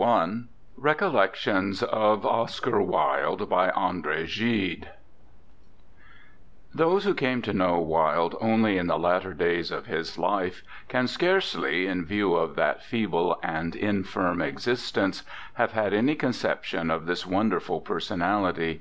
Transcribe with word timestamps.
23 0.00 0.48
RECOLLECTIONS 0.76 1.82
OF 1.82 2.24
OSCAR 2.24 2.80
WILDE 2.80 3.48
BY 3.48 3.70
ANDRE 3.70 4.26
GIDE 4.26 4.82
RECOLLECTIONS 4.86 4.92
THOSE 6.72 7.02
who 7.02 7.14
came 7.14 7.42
to 7.42 7.52
know 7.52 7.80
Wilde 7.80 8.36
only 8.40 8.78
in 8.78 8.86
the 8.86 8.96
latter 8.96 9.32
years 9.36 9.72
of 9.72 9.86
his 9.86 10.16
life 10.16 10.62
can 10.86 11.08
scarcely, 11.08 11.88
in 11.88 12.04
view 12.06 12.36
of 12.36 12.54
that 12.54 12.80
feeble 12.84 13.40
and 13.42 13.74
infirm 13.74 14.40
existence, 14.40 15.24
have 15.54 15.72
had 15.72 15.92
any 15.92 16.14
concep 16.14 16.62
tion 16.62 16.92
of 16.92 17.06
this 17.06 17.26
wonderful 17.26 17.80
personality. 17.80 18.80